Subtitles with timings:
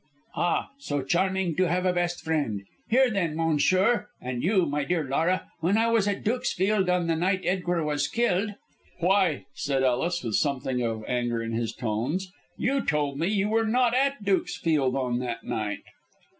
[0.35, 0.71] "Ah!
[0.79, 2.63] so charming to have a best friend.
[2.89, 5.45] Hear, then, monsieur, and you, my dear Laura.
[5.59, 8.55] When I was at Dukesfield on the night Edgar was killed"
[9.01, 13.67] "Why," said Ellis, with something of anger in his tones, "you told me you were
[13.67, 15.83] not at Dukesfield on that night."